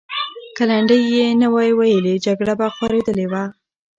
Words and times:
که 0.55 0.63
لنډۍ 0.69 1.01
یې 1.13 1.25
نه 1.41 1.47
وای 1.53 1.69
ویلې، 1.79 2.15
جګړه 2.25 2.53
به 2.59 2.67
خورېدلې 2.75 3.25
وه. 3.31 3.43